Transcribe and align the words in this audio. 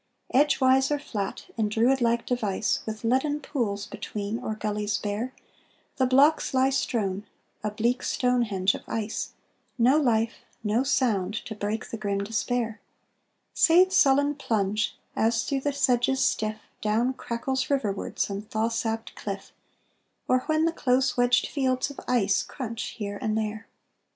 Edgewise 0.33 0.89
or 0.89 0.97
flat, 0.97 1.45
in 1.57 1.69
Druid 1.69 2.01
like 2.01 2.25
device, 2.25 2.79
With 2.87 3.03
leaden 3.03 3.39
pools 3.39 3.85
between 3.85 4.39
or 4.39 4.55
gullies 4.55 4.97
bare, 4.97 5.31
The 5.97 6.07
blocks 6.07 6.55
lie 6.55 6.71
strewn, 6.71 7.27
a 7.63 7.69
bleak 7.69 8.01
Stonehenge 8.01 8.73
of 8.73 8.81
ice; 8.87 9.33
No 9.77 9.97
life, 9.97 10.37
no 10.63 10.81
sound, 10.81 11.35
to 11.45 11.53
break 11.53 11.91
the 11.91 11.97
grim 11.97 12.17
despair, 12.23 12.81
Save 13.53 13.93
sullen 13.93 14.33
plunge, 14.33 14.97
as 15.15 15.43
through 15.43 15.61
the 15.61 15.71
sedges 15.71 16.25
stiff 16.25 16.57
Down 16.81 17.13
crackles 17.13 17.69
riverward 17.69 18.17
some 18.17 18.41
thaw 18.41 18.69
sapped 18.69 19.13
cliff, 19.13 19.53
Or 20.27 20.39
when 20.47 20.65
the 20.65 20.73
close 20.73 21.15
wedged 21.15 21.45
fields 21.45 21.91
of 21.91 21.99
ice 22.07 22.41
crunch 22.41 22.95
here 22.97 23.19
and 23.21 23.37
there. 23.37 23.67